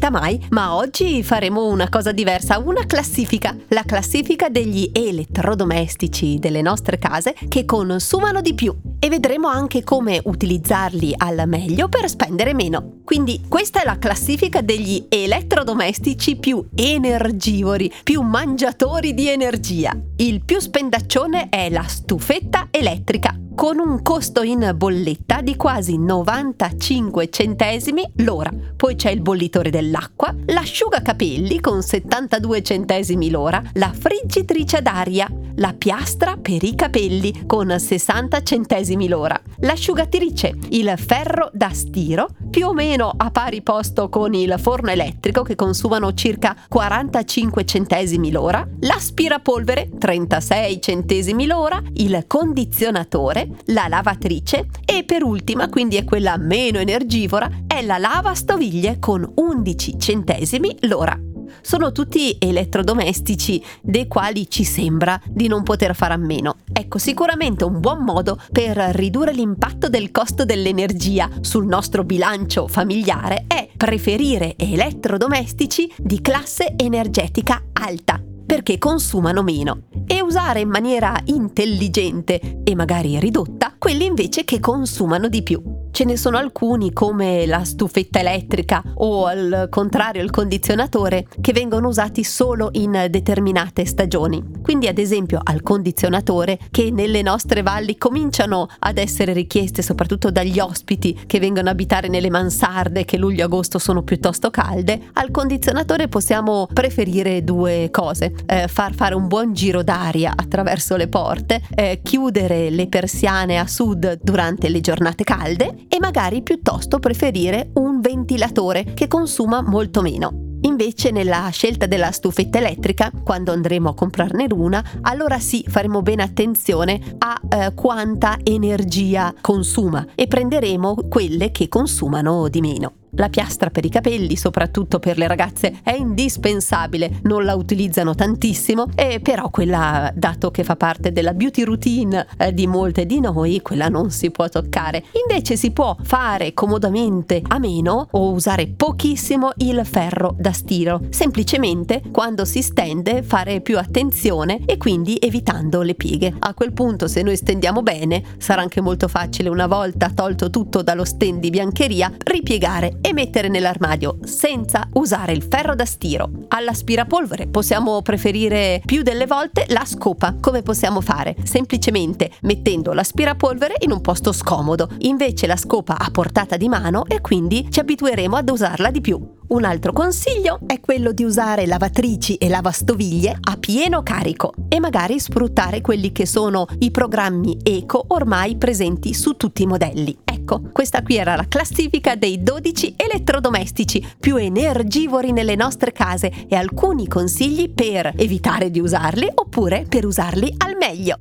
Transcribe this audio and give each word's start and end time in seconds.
Capita 0.00 0.18
mai, 0.18 0.42
ma 0.48 0.76
oggi 0.76 1.22
faremo 1.22 1.66
una 1.66 1.90
cosa 1.90 2.10
diversa, 2.10 2.58
una 2.58 2.86
classifica, 2.86 3.54
la 3.68 3.82
classifica 3.84 4.48
degli 4.48 4.90
elettrodomestici 4.94 6.38
delle 6.38 6.62
nostre 6.62 6.96
case 6.96 7.34
che 7.48 7.66
consumano 7.66 8.40
di 8.40 8.54
più 8.54 8.74
e 8.98 9.10
vedremo 9.10 9.48
anche 9.48 9.84
come 9.84 10.18
utilizzarli 10.24 11.12
al 11.18 11.42
meglio 11.46 11.90
per 11.90 12.08
spendere 12.08 12.54
meno. 12.54 13.00
Quindi 13.04 13.42
questa 13.46 13.82
è 13.82 13.84
la 13.84 13.98
classifica 13.98 14.62
degli 14.62 15.04
elettrodomestici 15.06 16.36
più 16.36 16.66
energivori, 16.74 17.92
più 18.02 18.22
mangiatori 18.22 19.12
di 19.12 19.28
energia. 19.28 19.94
Il 20.16 20.42
più 20.42 20.60
spendaccione 20.60 21.50
è 21.50 21.68
la 21.68 21.84
stufetta 21.86 22.68
elettrica 22.70 23.39
con 23.60 23.78
un 23.78 24.00
costo 24.00 24.40
in 24.40 24.72
bolletta 24.74 25.42
di 25.42 25.54
quasi 25.54 25.98
95 25.98 27.28
centesimi 27.28 28.10
l'ora. 28.24 28.50
Poi 28.74 28.94
c'è 28.94 29.10
il 29.10 29.20
bollitore 29.20 29.68
dell'acqua, 29.68 30.34
l'asciugacapelli 30.46 31.60
con 31.60 31.82
72 31.82 32.62
centesimi 32.62 33.28
l'ora, 33.28 33.62
la 33.74 33.92
friggitrice 33.92 34.80
d'aria, 34.80 35.28
la 35.56 35.74
piastra 35.76 36.36
per 36.36 36.62
i 36.62 36.74
capelli 36.74 37.46
con 37.46 37.74
60 37.78 38.42
centesimi 38.42 39.08
l'ora, 39.08 39.40
l'asciugatrice, 39.60 40.56
il 40.70 40.92
ferro 40.96 41.50
da 41.52 41.70
stiro, 41.72 42.28
più 42.50 42.66
o 42.66 42.72
meno 42.72 43.12
a 43.16 43.30
pari 43.30 43.62
posto 43.62 44.08
con 44.08 44.34
il 44.34 44.54
forno 44.58 44.90
elettrico 44.90 45.42
che 45.42 45.54
consumano 45.54 46.14
circa 46.14 46.56
45 46.68 47.64
centesimi 47.64 48.30
l'ora, 48.30 48.66
l'aspirapolvere 48.80 49.88
36 49.98 50.80
centesimi 50.80 51.46
l'ora, 51.46 51.82
il 51.94 52.24
condizionatore, 52.26 53.48
la 53.66 53.86
lavatrice 53.88 54.66
e 54.84 55.04
per 55.04 55.22
ultima, 55.22 55.68
quindi 55.68 55.96
è 55.96 56.04
quella 56.04 56.36
meno 56.36 56.78
energivora, 56.78 57.48
è 57.66 57.82
la 57.82 57.98
lavastoviglie 57.98 58.98
con 58.98 59.30
11 59.34 59.98
centesimi 59.98 60.76
l'ora. 60.80 61.29
Sono 61.60 61.92
tutti 61.92 62.36
elettrodomestici 62.38 63.62
dei 63.82 64.06
quali 64.06 64.48
ci 64.48 64.64
sembra 64.64 65.20
di 65.26 65.48
non 65.48 65.62
poter 65.62 65.94
fare 65.94 66.14
a 66.14 66.18
meno. 66.18 66.56
Ecco, 66.72 66.98
sicuramente 66.98 67.64
un 67.64 67.80
buon 67.80 68.04
modo 68.04 68.40
per 68.50 68.76
ridurre 68.76 69.32
l'impatto 69.32 69.88
del 69.88 70.10
costo 70.10 70.44
dell'energia 70.44 71.28
sul 71.40 71.66
nostro 71.66 72.04
bilancio 72.04 72.66
familiare 72.66 73.44
è 73.46 73.68
preferire 73.76 74.54
elettrodomestici 74.56 75.92
di 75.96 76.20
classe 76.20 76.74
energetica 76.76 77.62
alta 77.72 78.22
perché 78.50 78.78
consumano 78.78 79.44
meno 79.44 79.82
e 80.06 80.20
usare 80.20 80.58
in 80.58 80.68
maniera 80.68 81.16
intelligente 81.26 82.62
e 82.64 82.74
magari 82.74 83.18
ridotta 83.20 83.76
quelli 83.78 84.04
invece 84.06 84.44
che 84.44 84.58
consumano 84.58 85.28
di 85.28 85.44
più. 85.44 85.79
Ce 85.92 86.04
ne 86.04 86.16
sono 86.16 86.38
alcuni 86.38 86.92
come 86.92 87.46
la 87.46 87.64
stufetta 87.64 88.20
elettrica 88.20 88.82
o 88.94 89.26
al 89.26 89.66
contrario 89.70 90.22
il 90.22 90.30
condizionatore 90.30 91.26
che 91.40 91.52
vengono 91.52 91.88
usati 91.88 92.24
solo 92.24 92.70
in 92.72 93.06
determinate 93.10 93.84
stagioni. 93.84 94.42
Quindi 94.62 94.86
ad 94.86 94.98
esempio 94.98 95.40
al 95.42 95.62
condizionatore 95.62 96.58
che 96.70 96.90
nelle 96.90 97.22
nostre 97.22 97.62
valli 97.62 97.96
cominciano 97.98 98.68
ad 98.78 98.98
essere 98.98 99.32
richieste 99.32 99.82
soprattutto 99.82 100.30
dagli 100.30 100.58
ospiti 100.58 101.18
che 101.26 101.38
vengono 101.38 101.68
a 101.68 101.72
abitare 101.72 102.08
nelle 102.08 102.30
mansarde 102.30 103.04
che 103.04 103.18
luglio-agosto 103.18 103.78
sono 103.78 104.02
piuttosto 104.02 104.50
calde, 104.50 105.10
al 105.14 105.30
condizionatore 105.30 106.08
possiamo 106.08 106.66
preferire 106.72 107.42
due 107.44 107.88
cose. 107.90 108.32
Eh, 108.46 108.68
far 108.68 108.94
fare 108.94 109.14
un 109.14 109.26
buon 109.26 109.52
giro 109.52 109.82
d'aria 109.82 110.32
attraverso 110.34 110.96
le 110.96 111.08
porte, 111.08 111.60
eh, 111.74 112.00
chiudere 112.02 112.70
le 112.70 112.88
persiane 112.88 113.58
a 113.58 113.66
sud 113.66 114.20
durante 114.22 114.68
le 114.68 114.80
giornate 114.80 115.24
calde 115.24 115.79
e 115.88 115.98
magari 116.00 116.42
piuttosto 116.42 116.98
preferire 116.98 117.70
un 117.74 118.00
ventilatore 118.00 118.92
che 118.94 119.08
consuma 119.08 119.62
molto 119.62 120.02
meno. 120.02 120.48
Invece 120.62 121.10
nella 121.10 121.48
scelta 121.50 121.86
della 121.86 122.10
stufetta 122.10 122.58
elettrica, 122.58 123.10
quando 123.24 123.52
andremo 123.52 123.88
a 123.88 123.94
comprarne 123.94 124.46
una, 124.50 124.84
allora 125.02 125.38
sì 125.38 125.64
faremo 125.66 126.02
bene 126.02 126.22
attenzione 126.22 127.00
a 127.18 127.40
eh, 127.48 127.74
quanta 127.74 128.36
energia 128.42 129.32
consuma 129.40 130.06
e 130.14 130.26
prenderemo 130.26 131.08
quelle 131.08 131.50
che 131.50 131.68
consumano 131.68 132.48
di 132.48 132.60
meno. 132.60 132.99
La 133.14 133.28
piastra 133.28 133.70
per 133.70 133.84
i 133.84 133.88
capelli, 133.88 134.36
soprattutto 134.36 135.00
per 135.00 135.18
le 135.18 135.26
ragazze, 135.26 135.80
è 135.82 135.94
indispensabile, 135.94 137.18
non 137.22 137.44
la 137.44 137.54
utilizzano 137.56 138.14
tantissimo, 138.14 138.86
e 138.94 139.18
però 139.20 139.50
quella, 139.50 140.12
dato 140.14 140.50
che 140.50 140.62
fa 140.62 140.76
parte 140.76 141.10
della 141.10 141.34
beauty 141.34 141.64
routine 141.64 142.26
eh, 142.38 142.54
di 142.54 142.68
molte 142.68 143.06
di 143.06 143.18
noi, 143.18 143.60
quella 143.62 143.88
non 143.88 144.10
si 144.10 144.30
può 144.30 144.48
toccare. 144.48 145.04
Invece 145.28 145.56
si 145.56 145.72
può 145.72 145.96
fare 146.02 146.54
comodamente 146.54 147.42
a 147.46 147.58
meno 147.58 148.06
o 148.12 148.30
usare 148.30 148.68
pochissimo 148.68 149.50
il 149.56 149.80
ferro 149.84 150.34
da 150.38 150.52
stiro, 150.52 151.00
semplicemente 151.10 152.02
quando 152.12 152.44
si 152.44 152.62
stende 152.62 153.22
fare 153.22 153.60
più 153.60 153.76
attenzione 153.76 154.60
e 154.66 154.76
quindi 154.76 155.16
evitando 155.20 155.82
le 155.82 155.94
pieghe. 155.94 156.34
A 156.38 156.54
quel 156.54 156.72
punto 156.72 157.08
se 157.08 157.22
noi 157.22 157.36
stendiamo 157.36 157.82
bene 157.82 158.22
sarà 158.38 158.62
anche 158.62 158.80
molto 158.80 159.08
facile 159.08 159.48
una 159.48 159.66
volta 159.66 160.10
tolto 160.14 160.48
tutto 160.48 160.82
dallo 160.82 161.04
stand 161.04 161.40
di 161.40 161.50
biancheria 161.50 162.12
ripiegare 162.24 162.98
e 163.10 163.12
mettere 163.12 163.48
nell'armadio 163.48 164.18
senza 164.22 164.88
usare 164.94 165.32
il 165.32 165.42
ferro 165.42 165.74
da 165.74 165.84
stiro. 165.84 166.30
All'aspirapolvere 166.48 167.48
possiamo 167.48 168.02
preferire 168.02 168.80
più 168.84 169.02
delle 169.02 169.26
volte 169.26 169.66
la 169.68 169.84
scopa. 169.84 170.36
Come 170.40 170.62
possiamo 170.62 171.00
fare? 171.00 171.34
Semplicemente 171.42 172.30
mettendo 172.42 172.92
l'aspirapolvere 172.92 173.74
in 173.80 173.90
un 173.90 174.00
posto 174.00 174.32
scomodo, 174.32 174.88
invece 174.98 175.48
la 175.48 175.56
scopa 175.56 175.98
a 175.98 176.10
portata 176.10 176.56
di 176.56 176.68
mano 176.68 177.04
e 177.06 177.20
quindi 177.20 177.66
ci 177.70 177.80
abitueremo 177.80 178.36
ad 178.36 178.48
usarla 178.48 178.90
di 178.90 179.00
più. 179.00 179.38
Un 179.48 179.64
altro 179.64 179.92
consiglio 179.92 180.60
è 180.64 180.78
quello 180.78 181.10
di 181.10 181.24
usare 181.24 181.66
lavatrici 181.66 182.36
e 182.36 182.48
lavastoviglie 182.48 183.36
a 183.40 183.56
pieno 183.56 184.04
carico 184.04 184.54
e 184.68 184.78
magari 184.78 185.18
sfruttare 185.18 185.80
quelli 185.80 186.12
che 186.12 186.26
sono 186.26 186.66
i 186.78 186.92
programmi 186.92 187.58
eco 187.64 188.04
ormai 188.08 188.56
presenti 188.56 189.12
su 189.12 189.32
tutti 189.32 189.62
i 189.62 189.66
modelli. 189.66 190.29
Ecco, 190.50 190.68
questa 190.72 191.02
qui 191.02 191.16
era 191.16 191.36
la 191.36 191.46
classifica 191.46 192.16
dei 192.16 192.42
12 192.42 192.94
elettrodomestici 192.96 194.04
più 194.18 194.34
energivori 194.34 195.30
nelle 195.30 195.54
nostre 195.54 195.92
case 195.92 196.48
e 196.48 196.56
alcuni 196.56 197.06
consigli 197.06 197.70
per 197.70 198.12
evitare 198.16 198.68
di 198.68 198.80
usarli 198.80 199.30
oppure 199.32 199.86
per 199.88 200.04
usarli 200.04 200.52
al 200.58 200.74
meglio. 200.76 201.20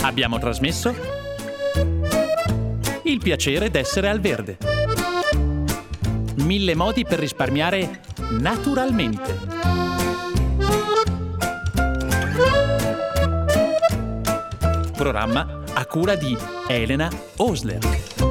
Abbiamo 0.00 0.38
trasmesso 0.38 0.94
Il 3.02 3.18
piacere 3.18 3.70
d'essere 3.70 4.08
al 4.08 4.20
verde. 4.20 4.56
Mille 6.36 6.74
modi 6.74 7.04
per 7.04 7.18
risparmiare 7.18 8.00
naturalmente. 8.38 9.36
Programma 14.96 15.59
a 15.80 15.86
cura 15.86 16.14
di 16.14 16.36
Elena 16.68 17.08
Osler. 17.38 18.29